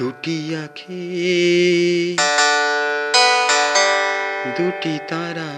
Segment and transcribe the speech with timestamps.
[0.00, 1.04] দুটি আখি,
[4.58, 5.50] দুটি তারা,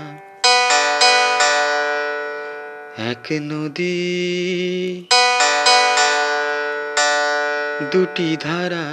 [3.10, 3.98] এক নদী,
[7.92, 8.86] দুটি ধারা,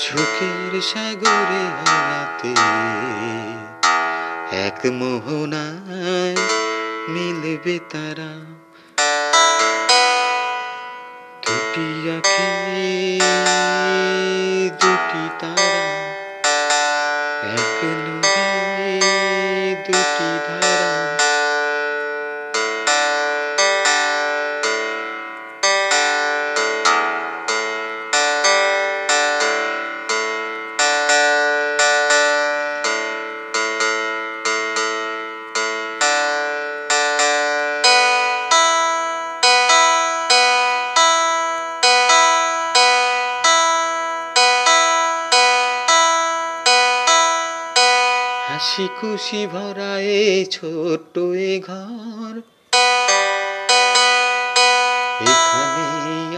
[0.00, 2.52] সুখের সাগরে হারাতে
[4.66, 6.38] এক মোহনায়
[7.08, 8.59] মিলবে তারা।
[11.70, 12.50] দুটি আখি
[14.80, 15.84] দুটি তারা
[17.54, 17.80] এক
[48.60, 51.14] হাসি খুশি ভরা এ ছোট্ট
[51.48, 52.34] এ ঘর।
[55.30, 55.86] এখানে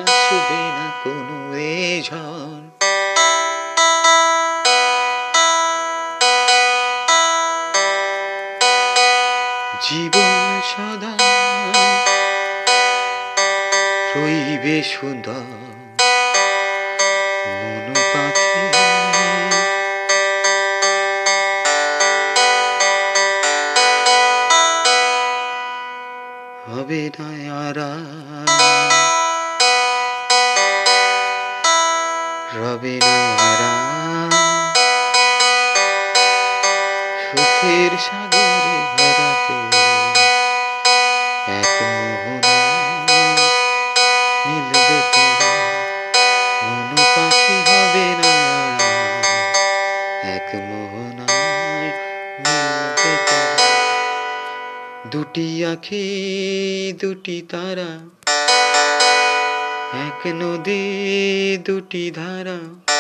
[0.05, 2.67] আসবে না কোনো এ ঝড়।
[9.87, 10.37] জীবন
[10.71, 11.15] সদা
[14.15, 15.73] রইবে সুন্দর।
[26.63, 27.29] হবে না
[27.61, 27.91] আরা
[32.55, 33.17] রবে না
[37.25, 39.59] সুখের সাগরে হারাতে
[41.53, 42.32] এক মোহনা
[55.13, 56.05] দুটি আখি
[57.01, 57.91] দুটি তারা।
[60.09, 60.83] এক নদী
[61.65, 62.92] দুটি ধারা।